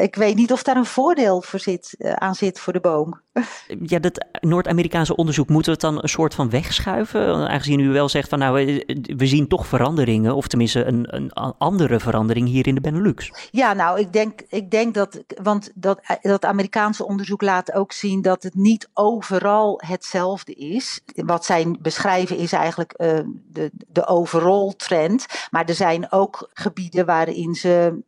ik 0.00 0.14
weet 0.14 0.36
niet 0.36 0.52
of 0.52 0.62
daar 0.62 0.76
een 0.76 0.84
voordeel 0.84 1.42
voor 1.42 1.60
zit, 1.60 1.94
uh, 1.98 2.12
aan 2.12 2.34
zit 2.34 2.60
voor 2.60 2.72
de 2.72 2.80
boom. 2.80 3.20
Ja, 3.82 3.98
dat 3.98 4.26
Noord-Amerikaanse 4.40 5.16
onderzoek, 5.16 5.48
moeten 5.48 5.72
we 5.72 5.78
het 5.80 5.94
dan 5.94 6.02
een 6.02 6.08
soort 6.08 6.34
van 6.34 6.50
wegschuiven? 6.50 7.48
Aangezien 7.48 7.80
u 7.80 7.88
wel 7.88 8.08
zegt 8.08 8.28
van 8.28 8.38
nou, 8.38 8.84
we 9.16 9.26
zien 9.26 9.48
toch 9.48 9.66
veranderingen, 9.66 10.34
of 10.34 10.46
tenminste 10.46 10.84
een, 10.84 11.14
een 11.14 11.32
andere 11.58 12.00
verandering 12.00 12.48
hier 12.48 12.66
in 12.66 12.74
de 12.74 12.80
Benelux. 12.80 13.48
Ja, 13.50 13.72
nou, 13.72 14.00
ik 14.00 14.12
denk, 14.12 14.40
ik 14.48 14.70
denk 14.70 14.94
dat, 14.94 15.22
want 15.42 15.70
dat, 15.74 16.00
dat 16.22 16.44
Amerikaanse 16.44 17.06
onderzoek 17.06 17.42
laat 17.42 17.72
ook 17.72 17.92
zien 17.92 18.22
dat 18.22 18.42
het 18.42 18.54
niet 18.54 18.88
overal 18.92 19.80
hetzelfde 19.86 20.54
is. 20.54 21.00
Wat 21.14 21.44
zij 21.44 21.76
beschrijven 21.80 22.36
is 22.36 22.52
eigenlijk 22.52 22.94
uh, 22.96 23.18
de, 23.50 23.70
de 23.72 24.06
overall 24.06 24.72
trend, 24.76 25.26
maar 25.50 25.64
er 25.64 25.74
zijn 25.74 26.12
ook 26.12 26.50
gebieden 26.52 27.06
waarin 27.06 27.54
ze 27.54 28.02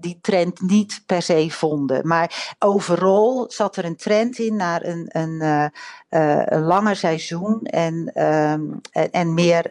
die 0.00 0.18
trend 0.20 0.60
niet 0.60 1.02
per 1.06 1.22
se 1.22 1.50
vonden. 1.50 2.06
Maar 2.06 2.54
overal 2.58 3.44
zat 3.48 3.76
er 3.76 3.84
een 3.84 3.96
trend 3.96 4.38
in 4.38 4.56
naar 4.56 4.84
een, 4.84 5.06
een, 5.08 5.70
een 6.54 6.62
langer 6.62 6.96
seizoen 6.96 7.60
en, 7.62 8.10
ehm, 8.14 8.62
en, 8.90 9.10
en, 9.10 9.34
meer 9.34 9.70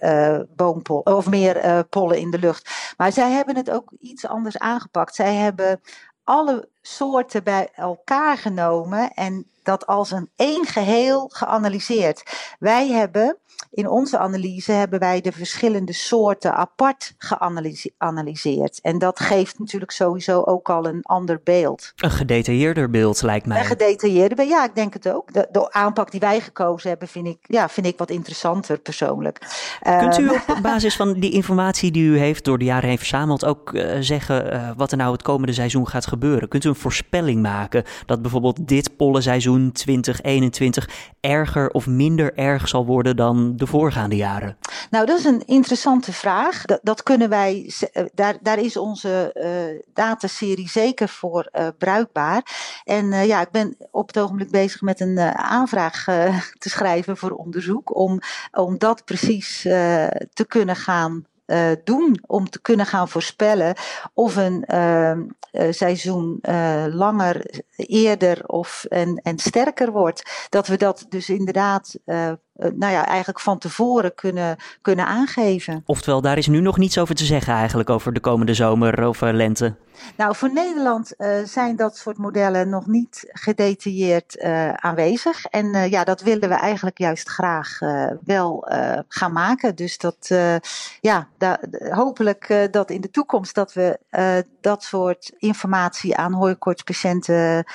boompollen 0.56 1.16
of 1.16 1.30
meer 1.30 1.86
pollen 1.86 2.18
in 2.18 2.32
de 2.32 2.40
lucht. 2.40 2.94
Maar 2.98 3.12
zij 3.12 3.32
hebben 3.32 3.56
het 3.56 3.72
ook 3.72 3.92
iets 4.00 4.28
anders 4.28 4.58
aangepakt. 4.58 5.16
Zij 5.16 5.36
hebben 5.36 5.82
alle 6.24 6.70
soorten 6.82 7.44
bij 7.44 7.70
elkaar 7.74 8.38
genomen 8.38 9.14
en 9.14 9.51
dat 9.64 9.86
als 9.86 10.12
een 10.12 10.30
één 10.36 10.66
geheel 10.66 11.30
geanalyseerd. 11.34 12.24
Wij 12.60 12.88
hebben 12.88 13.38
in 13.72 13.88
onze 13.88 14.18
analyse 14.18 14.72
hebben 14.72 15.00
wij 15.00 15.22
de 15.22 15.32
verschillende 15.32 15.94
soorten 15.94 16.56
apart 16.56 17.14
geanalyseerd. 17.18 18.80
En 18.82 19.00
dat 19.00 19.20
geeft 19.20 19.60
natuurlijk 19.60 19.92
sowieso 19.92 20.42
ook 20.42 20.70
al 20.70 20.86
een 20.86 21.02
ander 21.02 21.42
beeld. 21.44 21.94
Een 21.96 22.12
gedetailleerder 22.12 22.90
beeld 22.90 23.22
lijkt 23.22 23.46
mij. 23.46 23.60
Een 23.60 23.66
gedetailleerder 23.66 24.38
beeld, 24.38 24.50
ja, 24.50 24.66
ik 24.66 24.76
denk 24.76 24.94
het 24.94 25.10
ook. 25.10 25.34
De, 25.34 25.48
de, 25.52 25.72
aanpak 25.72 26.12
die 26.12 26.20
wij 26.20 26.40
gekozen 26.40 26.90
hebben, 26.90 27.08
vind 27.08 27.28
ik, 27.28 27.38
ja, 27.42 27.70
vind 27.70 27.88
ik 27.88 27.98
wat 27.98 28.10
interessanter 28.10 28.80
persoonlijk. 28.80 29.38
Kunt 29.82 30.18
u 30.18 30.28
ehm, 30.28 30.52
op 30.52 30.60
basis 30.72 30.96
van 30.96 31.14
die 31.14 31.32
informatie 31.32 31.92
die 31.92 32.04
u 32.04 32.18
heeft 32.18 32.46
door 32.46 32.58
de 32.58 32.66
jaren 32.66 32.90
heen 32.90 32.98
verzameld 32.98 33.46
ook 33.46 33.74
uh, 33.74 33.98
zeggen 34.00 34.54
uh, 34.54 34.70
wat 34.78 34.92
er 34.92 34.98
nou 34.98 35.12
het 35.12 35.22
komende 35.22 35.54
seizoen 35.54 35.88
gaat 35.88 36.08
gebeuren? 36.08 36.48
Kunt 36.48 36.64
u 36.64 36.70
een 36.70 36.76
voorspelling 36.76 37.42
maken 37.42 37.84
dat 38.06 38.22
bijvoorbeeld 38.22 38.68
dit 38.68 38.96
pollenseizoen 38.96 39.51
2021 39.72 40.90
erger 41.20 41.70
of 41.70 41.88
minder 41.88 42.34
erg 42.34 42.68
zal 42.68 42.86
worden 42.86 43.16
dan 43.16 43.56
de 43.56 43.68
voorgaande 43.68 44.16
jaren? 44.16 44.58
Nou, 44.90 45.06
dat 45.06 45.20
is 45.20 45.26
een 45.26 45.46
interessante 45.46 46.14
vraag. 46.14 46.66
Dat, 46.66 46.80
dat 46.84 47.04
kunnen 47.04 47.30
wij, 47.30 47.74
eh, 47.92 48.06
daar, 48.14 48.38
daar 48.42 48.60
is 48.60 48.78
onze 48.78 49.36
uh, 49.36 49.82
dataserie 49.94 50.70
zeker 50.70 51.10
voor 51.10 51.50
uh, 51.54 51.68
bruikbaar. 51.78 52.44
En 52.84 53.26
ja, 53.26 53.42
ik 53.42 53.52
ben 53.52 53.76
op 53.92 54.08
het 54.08 54.20
ogenblik 54.20 54.52
bezig 54.52 54.82
met 54.82 55.00
een 55.00 55.20
aanvraag 55.36 56.04
te 56.58 56.70
schrijven 56.70 57.18
voor 57.18 57.32
onderzoek. 57.32 57.96
Om, 57.96 58.20
om 58.52 58.78
dat 58.78 59.06
precies 59.06 59.62
te 59.62 60.46
kunnen 60.48 60.76
gaan 60.76 61.26
uh, 61.46 61.72
doen 61.84 62.24
om 62.28 62.50
te 62.50 62.62
kunnen 62.62 62.86
gaan 62.86 63.10
voorspellen 63.10 63.76
of 64.14 64.36
een 64.36 64.66
uh, 64.74 65.18
seizoen 65.70 66.40
uh, 66.42 66.86
langer, 66.88 67.62
eerder 67.76 68.48
of 68.48 68.86
en, 68.90 69.16
en 69.24 69.40
sterker 69.40 69.92
wordt. 69.92 70.48
Dat 70.50 70.68
we 70.68 70.78
dat 70.78 71.06
dus 71.10 71.30
inderdaad 71.30 71.96
nou 72.54 72.94
ja, 72.94 73.06
eigenlijk 73.06 73.40
van 73.40 73.58
tevoren 73.58 74.16
kunnen, 74.16 74.58
kunnen 74.82 75.06
aangeven. 75.06 75.84
Oftewel, 75.86 76.22
daar 76.22 76.38
is 76.38 76.48
nu 76.48 76.62
nog 76.62 76.78
niets 76.78 76.98
over 76.98 77.16
te 77.16 77.26
zeggen 77.26 77.54
eigenlijk 77.54 77.90
over 77.90 78.14
de 78.14 78.20
komende 78.20 78.54
zomer 78.54 79.08
of 79.08 79.22
lente. 79.22 79.76
Nou, 80.18 80.36
voor 80.36 80.54
Nederland 80.54 81.14
uh, 81.18 81.28
zijn 81.44 81.76
dat 81.76 81.98
soort 81.98 82.18
modellen 82.18 82.70
nog 82.70 82.88
niet 82.88 83.30
gedetailleerd 83.32 84.36
uh, 84.38 84.74
aanwezig. 84.74 85.46
En 85.46 85.66
uh, 85.66 85.90
ja, 85.90 86.04
dat 86.04 86.22
willen 86.22 86.50
we 86.50 86.56
eigenlijk 86.56 86.98
juist 86.98 87.30
graag 87.30 87.80
wel 88.24 88.68
gaan 89.08 89.34
maken. 89.34 89.76
Dus 89.76 89.98
dat, 89.98 90.28
ja, 91.02 91.28
da 91.38 91.60
hopelijk 91.90 92.68
dat 92.72 92.90
in 92.90 93.02
de 93.02 93.10
toekomst 93.10 93.56
dat 93.56 93.74
we 93.74 94.00
dat 94.62 94.84
soort 94.84 95.32
informatie 95.38 96.16
aan 96.16 96.34
hooikoortspatiënten 96.34 97.66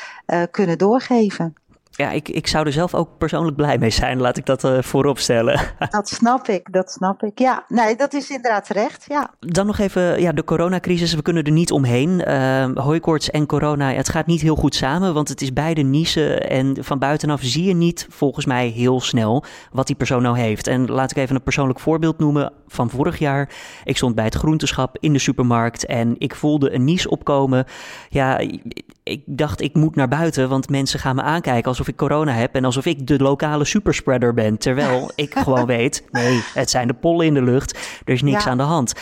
kunnen 0.50 0.78
doorgeven. 0.78 1.54
Ja, 1.96 2.10
ik, 2.10 2.28
ik 2.28 2.46
zou 2.46 2.66
er 2.66 2.72
zelf 2.72 2.94
ook 2.94 3.08
persoonlijk 3.18 3.56
blij 3.56 3.78
mee 3.78 3.90
zijn, 3.90 4.20
laat 4.20 4.36
ik 4.36 4.46
dat 4.46 4.64
uh, 4.64 4.82
voorop 4.82 5.18
stellen. 5.18 5.60
Dat 5.90 6.08
snap 6.08 6.48
ik, 6.48 6.72
dat 6.72 6.90
snap 6.90 7.22
ik. 7.22 7.38
Ja, 7.38 7.64
nee, 7.68 7.96
dat 7.96 8.14
is 8.14 8.30
inderdaad 8.30 8.66
terecht, 8.66 9.04
ja. 9.08 9.30
Dan 9.40 9.66
nog 9.66 9.78
even 9.78 10.20
ja, 10.20 10.32
de 10.32 10.44
coronacrisis, 10.44 11.14
we 11.14 11.22
kunnen 11.22 11.44
er 11.44 11.52
niet 11.52 11.70
omheen. 11.70 12.22
Uh, 12.28 12.66
hooikoorts 12.74 13.30
en 13.30 13.46
corona, 13.46 13.92
het 13.92 14.08
gaat 14.08 14.26
niet 14.26 14.40
heel 14.40 14.56
goed 14.56 14.74
samen, 14.74 15.14
want 15.14 15.28
het 15.28 15.42
is 15.42 15.52
beide 15.52 15.82
niezen. 15.82 16.50
En 16.50 16.76
van 16.80 16.98
buitenaf 16.98 17.40
zie 17.42 17.64
je 17.64 17.74
niet, 17.74 18.06
volgens 18.10 18.46
mij, 18.46 18.68
heel 18.68 19.00
snel 19.00 19.44
wat 19.72 19.86
die 19.86 19.96
persoon 19.96 20.22
nou 20.22 20.38
heeft. 20.38 20.66
En 20.66 20.90
laat 20.90 21.10
ik 21.10 21.16
even 21.16 21.34
een 21.34 21.42
persoonlijk 21.42 21.80
voorbeeld 21.80 22.18
noemen 22.18 22.52
van 22.66 22.90
vorig 22.90 23.18
jaar. 23.18 23.50
Ik 23.84 23.96
stond 23.96 24.14
bij 24.14 24.24
het 24.24 24.34
groenteschap 24.34 24.96
in 25.00 25.12
de 25.12 25.18
supermarkt 25.18 25.86
en 25.86 26.14
ik 26.18 26.34
voelde 26.34 26.74
een 26.74 26.84
nies 26.84 27.06
opkomen. 27.06 27.64
Ja, 28.08 28.38
ik 29.02 29.22
dacht, 29.26 29.60
ik 29.60 29.74
moet 29.74 29.94
naar 29.94 30.08
buiten, 30.08 30.48
want 30.48 30.68
mensen 30.68 31.00
gaan 31.00 31.16
me 31.16 31.22
aankijken 31.22 31.68
alsof 31.68 31.85
ik 31.88 31.96
corona 31.96 32.32
heb 32.32 32.54
en 32.54 32.64
alsof 32.64 32.86
ik 32.86 33.06
de 33.06 33.18
lokale 33.18 33.64
superspreader 33.64 34.34
ben. 34.34 34.58
Terwijl 34.58 35.10
ik 35.14 35.34
gewoon 35.38 35.66
weet, 35.66 36.04
nee, 36.10 36.42
het 36.54 36.70
zijn 36.70 36.86
de 36.86 36.94
pollen 36.94 37.26
in 37.26 37.34
de 37.34 37.42
lucht, 37.42 38.00
er 38.04 38.12
is 38.12 38.22
niks 38.22 38.46
aan 38.46 38.56
de 38.56 38.62
hand. 38.62 38.92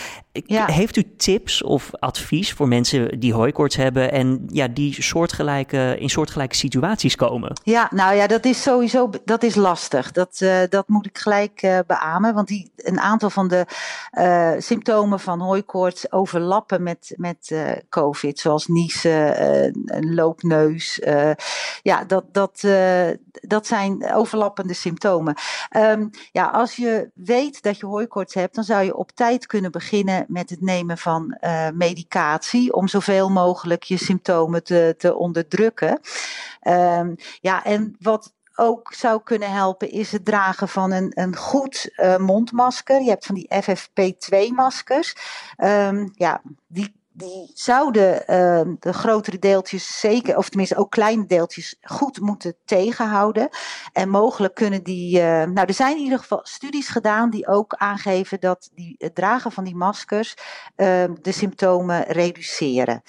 Heeft 0.43 0.97
u 0.97 1.15
tips 1.17 1.63
of 1.63 1.91
advies 1.99 2.53
voor 2.53 2.69
mensen 2.69 3.21
die 3.21 3.35
hooikoorts 3.35 3.77
hebben 3.77 4.13
en 4.13 4.45
ja, 4.47 4.69
die 4.69 5.03
soortgelijke, 5.03 5.97
in 5.99 6.09
soortgelijke 6.11 6.57
situaties 6.57 7.17
komen? 7.17 7.61
Ja, 7.63 7.89
nou 7.91 8.15
ja, 8.15 8.27
dat 8.27 8.45
is 8.45 8.63
sowieso 8.63 9.11
dat 9.25 9.43
is 9.43 9.55
lastig. 9.55 10.13
Dat, 10.13 10.41
uh, 10.43 10.59
dat 10.69 10.89
moet 10.89 11.07
ik 11.07 11.19
gelijk 11.19 11.63
uh, 11.63 11.79
beamen, 11.87 12.35
want 12.35 12.49
die, 12.49 12.73
een 12.77 13.01
aantal 13.01 13.31
van 13.31 13.49
de 13.49 13.67
uh, 14.13 14.53
symptomen 14.59 15.21
van 15.21 15.41
hooikoorts 15.41 16.13
overlappen 16.13 16.83
met, 16.83 17.15
met 17.17 17.55
COVID, 17.89 18.39
zoals 18.39 18.67
niezen, 18.67 19.39
een 19.85 20.15
loopneus. 20.15 21.01
ja, 21.83 22.05
dat, 22.05 22.25
dat, 22.33 22.65
dat 23.31 23.67
zijn 23.67 24.13
overlappende 24.15 24.75
symptomen. 24.75 25.35
Um, 25.77 26.11
ja, 26.33 26.47
als 26.47 26.77
je 26.77 27.11
weet 27.15 27.63
dat 27.63 27.79
je 27.79 27.87
hooikoorts 27.87 28.35
hebt, 28.35 28.55
dan 28.55 28.65
zou 28.65 28.85
je 28.85 28.97
op 28.97 29.11
tijd 29.11 29.47
kunnen 29.47 29.71
beginnen 29.71 30.24
met 30.29 30.51
het 30.51 30.61
nemen 30.61 30.99
van 30.99 31.39
uh, 31.41 31.69
medicatie 31.71 32.73
om 32.73 32.89
zoveel 32.89 33.29
mogelijk 33.29 33.83
je 33.83 33.97
symptomen 33.97 34.65
te, 34.65 34.95
te 34.99 35.17
onderdrukken. 35.17 36.01
Um, 36.63 37.15
ja, 37.41 37.65
en 37.65 37.97
wat 38.01 38.33
ook 38.57 38.93
zou 38.93 39.23
kunnen 39.23 39.51
helpen 39.51 39.91
is 39.91 40.13
het 40.13 40.25
dragen 40.25 40.69
van 40.69 40.93
een, 40.93 41.13
een 41.15 41.37
goed 41.37 41.91
uh, 41.97 42.17
mondmasker. 42.17 43.03
Je 43.03 43.09
hebt 43.09 43.27
van 43.27 43.35
die 43.35 43.51
FFP2-maskers. 43.63 45.17
Um, 45.57 46.13
ja, 46.15 46.43
die 46.67 47.03
die 47.17 47.51
zouden 47.55 48.15
uh, 48.15 48.75
de 48.79 48.93
grotere 48.93 49.39
deeltjes 49.39 50.01
zeker, 50.01 50.37
of 50.37 50.49
tenminste 50.49 50.77
ook 50.77 50.91
kleine 50.91 51.27
deeltjes, 51.27 51.77
goed 51.83 52.21
moeten 52.21 52.57
tegenhouden. 52.65 53.49
En 53.93 54.09
mogelijk 54.09 54.55
kunnen 54.55 54.83
die. 54.83 55.19
Uh, 55.19 55.23
nou, 55.25 55.67
er 55.67 55.75
zijn 55.75 55.97
in 55.97 56.03
ieder 56.03 56.19
geval 56.19 56.41
studies 56.43 56.89
gedaan 56.89 57.31
die 57.31 57.47
ook 57.47 57.75
aangeven 57.75 58.41
dat 58.41 58.71
die, 58.75 58.95
het 58.99 59.15
dragen 59.15 59.53
van 59.53 59.65
die 59.65 59.77
maskers 59.77 60.35
uh, 60.77 61.05
de 61.21 61.33
symptomen 61.33 62.03
reduceren. 62.03 63.03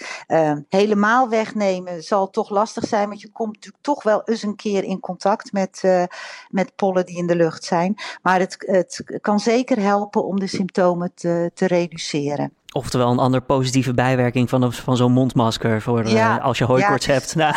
Helemaal 0.70 1.30
wegnemen 1.30 2.04
zal 2.04 2.30
toch 2.30 2.50
lastig 2.50 2.88
zijn, 2.88 3.08
want 3.08 3.22
je 3.22 3.32
komt 3.32 3.54
natuurlijk 3.54 3.84
toch 3.84 4.04
wel 4.04 4.22
eens 4.24 4.44
een 4.44 4.56
keer 4.56 4.84
in 4.84 5.00
contact 5.00 5.52
met, 5.52 5.80
eh, 5.84 6.04
met 6.50 6.76
pollen 6.76 7.06
die 7.06 7.18
in 7.18 7.28
de 7.28 7.36
lucht 7.36 7.64
zijn. 7.64 7.96
Maar 8.22 8.40
het, 8.40 8.56
het 8.60 9.20
kan 9.22 9.40
zeker 9.40 9.80
helpen 9.80 10.26
om 10.26 10.40
de 10.40 10.48
symptomen 10.48 11.12
te, 11.14 11.52
te 11.54 11.68
reduceren. 11.68 12.54
Oftewel 12.78 13.12
een 13.12 13.20
andere 13.20 13.44
positieve 13.44 13.94
bijwerking 13.94 14.50
van, 14.50 14.74
van 14.74 14.98
zo'n 14.98 15.12
mondmasker 15.12 15.82
voor 15.82 16.00
eh, 16.00 16.44
als 16.44 16.58
je 16.58 16.66
hooikoorts 16.66 17.06
hebt. 17.06 17.36
Nou, 17.46 17.56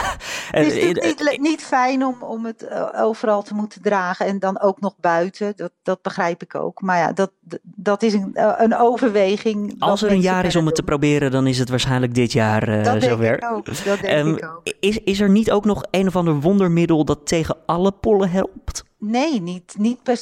het 0.50 0.72
is 0.72 0.84
niet, 0.84 1.38
niet, 1.40 1.62
fijn 1.62 2.04
om, 2.04 2.22
om 2.22 2.44
het 2.44 2.66
eh, 2.66 2.88
overal 2.94 3.42
te 3.42 3.54
moeten 3.54 3.82
dragen 3.82 4.26
en 4.26 4.38
dan 4.38 4.60
ook 4.60 4.80
nog 4.80 4.94
buiten. 5.00 5.52
Dat, 5.56 5.72
dat 5.82 6.02
begrijp 6.02 6.42
ik 6.42 6.54
ook. 6.54 6.80
Maar 6.80 6.98
ja, 6.98 7.12
dat, 7.12 7.30
dat 7.62 8.02
is 8.02 8.12
een, 8.12 8.34
eh, 8.34 8.52
een 8.56 8.76
overweging. 8.76 9.74
Als 9.78 10.02
er 10.02 10.10
een 10.10 10.20
jaar 10.20 10.44
is 10.44 10.56
om 10.56 10.66
het 10.66 10.74
te 10.74 10.82
proberen, 10.82 11.30
dan 11.30 11.46
is 11.46 11.58
het 11.58 11.68
waarschijnlijk 11.68 12.14
dit 12.14 12.32
jaar 12.32 12.68
uh, 12.68 12.84
dat 12.84 13.02
zover. 13.02 13.18
Denk 13.18 13.34
ik 13.34 13.50
ook. 13.50 13.84
Dat 13.84 14.00
denk 14.00 14.26
um, 14.26 14.36
ik 14.36 14.44
ook. 14.44 14.74
Is, 14.80 14.98
is 14.98 15.20
er 15.20 15.30
niet 15.30 15.50
ook 15.50 15.64
nog 15.64 15.84
een 15.90 16.06
of 16.06 16.16
ander 16.16 16.40
wondermiddel 16.40 17.04
dat 17.04 17.26
tegen 17.26 17.56
alle 17.66 17.92
pollen 17.92 18.30
helpt? 18.30 18.84
Nee, 18.98 19.40
niet, 19.40 19.74
niet 19.78 20.02
per, 20.02 20.20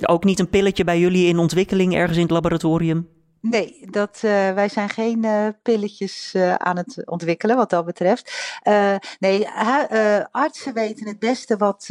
Ook 0.00 0.24
niet 0.24 0.38
een 0.38 0.48
pilletje 0.48 0.84
bij 0.84 0.98
jullie 0.98 1.26
in 1.26 1.38
ontwikkeling 1.38 1.94
ergens 1.94 2.16
in 2.16 2.22
het 2.22 2.32
laboratorium? 2.32 3.08
Nee, 3.50 3.86
dat, 3.90 4.20
uh, 4.24 4.30
wij 4.52 4.68
zijn 4.68 4.88
geen 4.88 5.24
uh, 5.24 5.48
pilletjes 5.62 6.32
uh, 6.36 6.54
aan 6.54 6.76
het 6.76 7.02
ontwikkelen 7.04 7.56
wat 7.56 7.70
dat 7.70 7.84
betreft. 7.84 8.56
nee, 9.18 9.48
artsen 10.30 10.74
weten 10.74 11.06
het 11.06 11.18
beste 11.18 11.56
wat, 11.56 11.88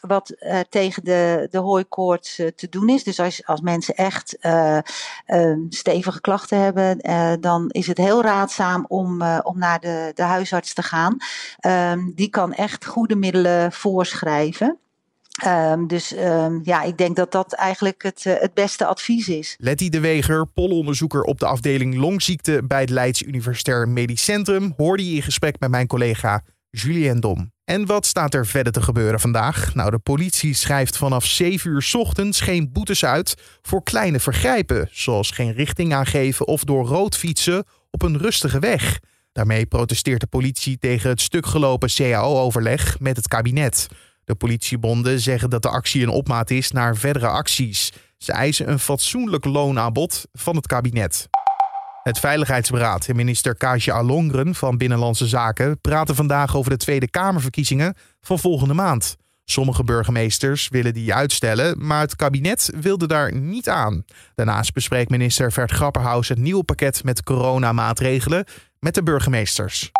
wat 0.00 0.34
tegen 0.68 1.04
de, 1.04 1.48
de 1.50 1.58
hooikoorts 1.58 2.34
te 2.34 2.68
doen 2.70 2.88
is. 2.88 3.04
Dus 3.04 3.20
als, 3.20 3.46
als 3.46 3.60
mensen 3.60 3.94
echt 3.94 4.38
stevige 5.68 6.20
klachten 6.20 6.58
hebben, 6.58 6.98
dan 7.40 7.68
is 7.70 7.86
het 7.86 7.98
heel 7.98 8.22
raadzaam 8.22 8.84
om, 8.88 9.22
om 9.22 9.58
naar 9.58 9.80
de, 9.80 10.10
de 10.14 10.22
huisarts 10.22 10.74
te 10.74 10.82
gaan. 10.82 11.16
Ehm, 11.58 12.10
die 12.14 12.28
kan 12.30 12.52
echt 12.52 12.86
goede 12.86 13.16
middelen 13.16 13.72
voorschrijven. 13.72 14.78
Um, 15.44 15.86
dus 15.86 16.16
um, 16.16 16.60
ja, 16.64 16.82
ik 16.82 16.98
denk 16.98 17.16
dat 17.16 17.32
dat 17.32 17.52
eigenlijk 17.52 18.02
het, 18.02 18.24
uh, 18.24 18.34
het 18.38 18.54
beste 18.54 18.86
advies 18.86 19.28
is. 19.28 19.54
Letty 19.58 19.88
de 19.88 20.00
Weger, 20.00 20.46
polonderzoeker 20.46 21.22
op 21.22 21.38
de 21.38 21.46
afdeling 21.46 21.96
longziekte 21.96 22.62
bij 22.64 22.80
het 22.80 22.90
Leids 22.90 23.22
Universitair 23.22 23.88
Medisch 23.88 24.24
Centrum, 24.24 24.74
hoorde 24.76 25.08
je 25.08 25.14
in 25.14 25.22
gesprek 25.22 25.60
met 25.60 25.70
mijn 25.70 25.86
collega 25.86 26.42
Julien 26.70 27.20
Dom. 27.20 27.52
En 27.64 27.86
wat 27.86 28.06
staat 28.06 28.34
er 28.34 28.46
verder 28.46 28.72
te 28.72 28.82
gebeuren 28.82 29.20
vandaag? 29.20 29.74
Nou, 29.74 29.90
de 29.90 29.98
politie 29.98 30.54
schrijft 30.54 30.96
vanaf 30.96 31.24
7 31.24 31.70
uur 31.70 31.90
ochtends 31.96 32.40
geen 32.40 32.72
boetes 32.72 33.04
uit 33.04 33.34
voor 33.62 33.82
kleine 33.82 34.20
vergrijpen, 34.20 34.88
zoals 34.92 35.30
geen 35.30 35.52
richting 35.52 35.94
aangeven 35.94 36.46
of 36.46 36.64
door 36.64 36.86
rood 36.86 37.16
fietsen 37.16 37.64
op 37.90 38.02
een 38.02 38.18
rustige 38.18 38.58
weg. 38.58 38.98
Daarmee 39.32 39.66
protesteert 39.66 40.20
de 40.20 40.26
politie 40.26 40.78
tegen 40.78 41.10
het 41.10 41.20
stuk 41.20 41.46
gelopen 41.46 41.88
CAO-overleg 41.94 43.00
met 43.00 43.16
het 43.16 43.28
kabinet. 43.28 43.88
De 44.26 44.34
politiebonden 44.34 45.20
zeggen 45.20 45.50
dat 45.50 45.62
de 45.62 45.68
actie 45.68 46.02
een 46.02 46.08
opmaat 46.08 46.50
is 46.50 46.70
naar 46.70 46.96
verdere 46.96 47.26
acties. 47.26 47.92
Ze 48.18 48.32
eisen 48.32 48.70
een 48.70 48.78
fatsoenlijk 48.78 49.44
loonaanbod 49.44 50.26
van 50.32 50.56
het 50.56 50.66
kabinet. 50.66 51.28
Het 52.02 52.18
Veiligheidsberaad 52.18 53.08
en 53.08 53.16
minister 53.16 53.56
Kaasje 53.56 53.92
Alongren 53.92 54.54
van 54.54 54.76
Binnenlandse 54.76 55.26
Zaken 55.26 55.80
praten 55.80 56.14
vandaag 56.14 56.56
over 56.56 56.70
de 56.70 56.76
Tweede 56.76 57.10
Kamerverkiezingen 57.10 57.94
van 58.20 58.38
volgende 58.38 58.74
maand. 58.74 59.16
Sommige 59.44 59.84
burgemeesters 59.84 60.68
willen 60.68 60.94
die 60.94 61.14
uitstellen, 61.14 61.86
maar 61.86 62.00
het 62.00 62.16
kabinet 62.16 62.70
wilde 62.80 63.06
daar 63.06 63.34
niet 63.34 63.68
aan. 63.68 64.04
Daarnaast 64.34 64.72
bespreekt 64.72 65.10
minister 65.10 65.52
Vert 65.52 65.70
Grapperhaus 65.70 66.28
het 66.28 66.38
nieuwe 66.38 66.64
pakket 66.64 67.04
met 67.04 67.22
coronamaatregelen 67.22 68.44
met 68.78 68.94
de 68.94 69.02
burgemeesters. 69.02 69.92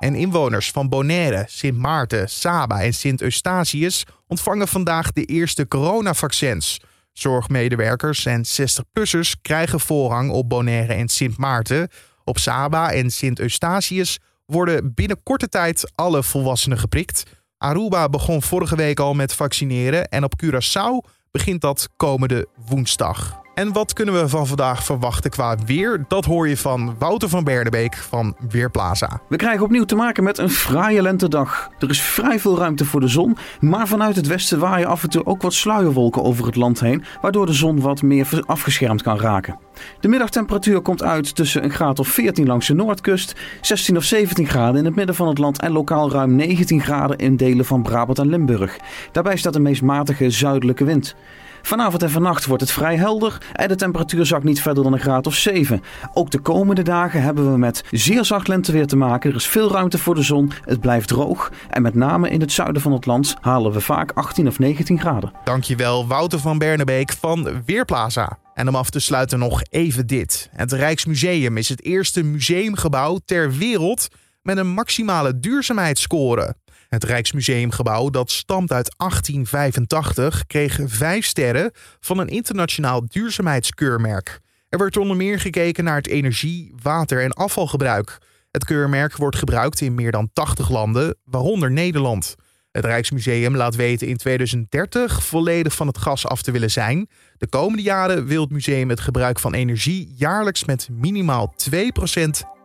En 0.00 0.14
inwoners 0.14 0.70
van 0.70 0.88
Bonaire, 0.88 1.44
Sint 1.48 1.76
Maarten, 1.78 2.28
Saba 2.28 2.82
en 2.82 2.94
Sint 2.94 3.22
Eustatius 3.22 4.06
ontvangen 4.26 4.68
vandaag 4.68 5.12
de 5.12 5.24
eerste 5.24 5.68
coronavaccins. 5.68 6.80
Zorgmedewerkers 7.12 8.26
en 8.26 8.44
60-plussers 8.46 9.40
krijgen 9.42 9.80
voorrang 9.80 10.30
op 10.30 10.48
Bonaire 10.48 10.92
en 10.92 11.08
Sint 11.08 11.36
Maarten. 11.36 11.88
Op 12.24 12.38
Saba 12.38 12.92
en 12.92 13.10
Sint 13.10 13.38
Eustatius 13.38 14.18
worden 14.46 14.94
binnen 14.94 15.22
korte 15.22 15.48
tijd 15.48 15.92
alle 15.94 16.22
volwassenen 16.22 16.78
geprikt. 16.78 17.22
Aruba 17.58 18.08
begon 18.08 18.42
vorige 18.42 18.76
week 18.76 19.00
al 19.00 19.14
met 19.14 19.34
vaccineren 19.34 20.08
en 20.08 20.24
op 20.24 20.42
Curaçao 20.44 21.10
begint 21.30 21.60
dat 21.60 21.88
komende 21.96 22.46
woensdag. 22.66 23.40
En 23.60 23.72
wat 23.72 23.92
kunnen 23.92 24.14
we 24.14 24.28
van 24.28 24.46
vandaag 24.46 24.84
verwachten 24.84 25.30
qua 25.30 25.56
weer? 25.66 26.04
Dat 26.08 26.24
hoor 26.24 26.48
je 26.48 26.56
van 26.56 26.94
Wouter 26.98 27.28
van 27.28 27.44
Berdebeek 27.44 27.96
van 27.96 28.36
Weerplaza. 28.48 29.20
We 29.28 29.36
krijgen 29.36 29.64
opnieuw 29.64 29.84
te 29.84 29.94
maken 29.94 30.24
met 30.24 30.38
een 30.38 30.50
fraaie 30.50 31.02
lentedag. 31.02 31.70
Er 31.78 31.90
is 31.90 32.00
vrij 32.00 32.40
veel 32.40 32.58
ruimte 32.58 32.84
voor 32.84 33.00
de 33.00 33.08
zon, 33.08 33.36
maar 33.60 33.88
vanuit 33.88 34.16
het 34.16 34.26
westen 34.26 34.58
waaien 34.58 34.88
af 34.88 35.02
en 35.02 35.10
toe 35.10 35.26
ook 35.26 35.42
wat 35.42 35.52
sluierwolken 35.52 36.22
over 36.22 36.46
het 36.46 36.56
land 36.56 36.80
heen, 36.80 37.04
waardoor 37.20 37.46
de 37.46 37.52
zon 37.52 37.80
wat 37.80 38.02
meer 38.02 38.42
afgeschermd 38.46 39.02
kan 39.02 39.18
raken. 39.18 39.58
De 40.00 40.08
middagtemperatuur 40.08 40.80
komt 40.80 41.02
uit 41.02 41.34
tussen 41.34 41.64
een 41.64 41.72
graad 41.72 41.98
of 41.98 42.08
14 42.08 42.46
langs 42.46 42.66
de 42.66 42.74
noordkust, 42.74 43.34
16 43.60 43.96
of 43.96 44.04
17 44.04 44.46
graden 44.46 44.76
in 44.76 44.84
het 44.84 44.94
midden 44.96 45.14
van 45.14 45.28
het 45.28 45.38
land 45.38 45.60
en 45.60 45.72
lokaal 45.72 46.10
ruim 46.10 46.34
19 46.34 46.80
graden 46.80 47.16
in 47.16 47.36
delen 47.36 47.64
van 47.64 47.82
Brabant 47.82 48.18
en 48.18 48.28
Limburg. 48.28 48.76
Daarbij 49.12 49.36
staat 49.36 49.54
een 49.54 49.62
meest 49.62 49.82
matige 49.82 50.30
zuidelijke 50.30 50.84
wind. 50.84 51.16
Vanavond 51.62 52.02
en 52.02 52.10
vannacht 52.10 52.46
wordt 52.46 52.62
het 52.62 52.72
vrij 52.72 52.96
helder 52.96 53.38
en 53.52 53.68
de 53.68 53.74
temperatuur 53.74 54.26
zakt 54.26 54.44
niet 54.44 54.62
verder 54.62 54.82
dan 54.82 54.92
een 54.92 55.00
graad 55.00 55.26
of 55.26 55.34
7. 55.34 55.82
Ook 56.14 56.30
de 56.30 56.38
komende 56.38 56.82
dagen 56.82 57.22
hebben 57.22 57.52
we 57.52 57.58
met 57.58 57.84
zeer 57.90 58.24
zacht 58.24 58.48
lenteweer 58.48 58.86
te 58.86 58.96
maken. 58.96 59.30
Er 59.30 59.36
is 59.36 59.46
veel 59.46 59.72
ruimte 59.72 59.98
voor 59.98 60.14
de 60.14 60.22
zon, 60.22 60.52
het 60.64 60.80
blijft 60.80 61.08
droog 61.08 61.52
en 61.70 61.82
met 61.82 61.94
name 61.94 62.30
in 62.30 62.40
het 62.40 62.52
zuiden 62.52 62.82
van 62.82 62.92
het 62.92 63.06
land 63.06 63.36
halen 63.40 63.72
we 63.72 63.80
vaak 63.80 64.12
18 64.12 64.46
of 64.46 64.58
19 64.58 65.00
graden. 65.00 65.32
Dankjewel 65.44 66.06
Wouter 66.06 66.38
van 66.38 66.58
Bernebeek 66.58 67.12
van 67.12 67.62
Weerplaza. 67.64 68.38
En 68.54 68.68
om 68.68 68.74
af 68.74 68.90
te 68.90 69.00
sluiten 69.00 69.38
nog 69.38 69.62
even 69.70 70.06
dit. 70.06 70.50
Het 70.52 70.72
Rijksmuseum 70.72 71.56
is 71.56 71.68
het 71.68 71.84
eerste 71.84 72.22
museumgebouw 72.22 73.18
ter 73.24 73.52
wereld 73.52 74.08
met 74.42 74.56
een 74.56 74.68
maximale 74.68 75.40
duurzaamheidsscore. 75.40 76.54
Het 76.90 77.04
Rijksmuseumgebouw, 77.04 78.10
dat 78.10 78.30
stamt 78.30 78.72
uit 78.72 78.94
1885, 78.96 80.46
kreeg 80.46 80.78
vijf 80.84 81.26
sterren 81.26 81.70
van 82.00 82.18
een 82.18 82.28
internationaal 82.28 83.06
duurzaamheidskeurmerk. 83.06 84.40
Er 84.68 84.78
werd 84.78 84.96
onder 84.96 85.16
meer 85.16 85.40
gekeken 85.40 85.84
naar 85.84 85.96
het 85.96 86.06
energie, 86.06 86.72
water 86.82 87.22
en 87.22 87.32
afvalgebruik. 87.32 88.18
Het 88.50 88.64
keurmerk 88.64 89.16
wordt 89.16 89.36
gebruikt 89.36 89.80
in 89.80 89.94
meer 89.94 90.10
dan 90.10 90.30
80 90.32 90.70
landen, 90.70 91.16
waaronder 91.24 91.70
Nederland. 91.70 92.34
Het 92.70 92.84
Rijksmuseum 92.84 93.56
laat 93.56 93.74
weten 93.74 94.06
in 94.06 94.16
2030 94.16 95.24
volledig 95.24 95.74
van 95.74 95.86
het 95.86 95.98
gas 95.98 96.26
af 96.26 96.42
te 96.42 96.50
willen 96.50 96.70
zijn. 96.70 97.08
De 97.36 97.48
komende 97.48 97.82
jaren 97.82 98.26
wil 98.26 98.42
het 98.42 98.50
museum 98.50 98.88
het 98.88 99.00
gebruik 99.00 99.38
van 99.38 99.54
energie 99.54 100.14
jaarlijks 100.16 100.64
met 100.64 100.88
minimaal 100.92 101.54
2% 101.70 101.74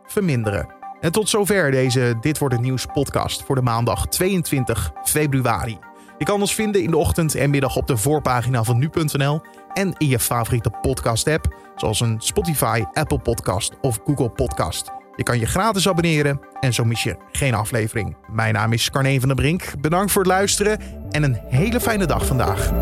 verminderen. 0.06 0.85
En 1.00 1.12
tot 1.12 1.28
zover 1.28 1.70
deze 1.70 2.14
Dit 2.20 2.38
wordt 2.38 2.54
het 2.54 2.62
nieuws 2.62 2.86
podcast 2.92 3.42
voor 3.42 3.54
de 3.54 3.62
maandag 3.62 4.06
22 4.06 4.92
februari. 5.04 5.78
Je 6.18 6.24
kan 6.24 6.40
ons 6.40 6.54
vinden 6.54 6.82
in 6.82 6.90
de 6.90 6.96
ochtend 6.96 7.34
en 7.34 7.50
middag 7.50 7.76
op 7.76 7.86
de 7.86 7.96
voorpagina 7.96 8.62
van 8.62 8.78
nu.nl 8.78 9.40
en 9.72 9.94
in 9.98 10.08
je 10.08 10.18
favoriete 10.18 10.70
podcast 10.80 11.28
app, 11.28 11.56
zoals 11.76 12.00
een 12.00 12.16
Spotify, 12.18 12.84
Apple 12.92 13.18
Podcast 13.18 13.72
of 13.80 14.00
Google 14.04 14.30
Podcast. 14.30 14.90
Je 15.16 15.22
kan 15.22 15.38
je 15.38 15.46
gratis 15.46 15.88
abonneren 15.88 16.40
en 16.60 16.74
zo 16.74 16.84
mis 16.84 17.02
je 17.02 17.16
geen 17.32 17.54
aflevering. 17.54 18.16
Mijn 18.32 18.54
naam 18.54 18.72
is 18.72 18.90
Carne 18.90 19.18
van 19.20 19.28
der 19.28 19.36
Brink. 19.36 19.80
Bedankt 19.80 20.12
voor 20.12 20.22
het 20.22 20.30
luisteren 20.30 20.80
en 21.10 21.22
een 21.22 21.38
hele 21.48 21.80
fijne 21.80 22.06
dag 22.06 22.26
vandaag. 22.26 22.72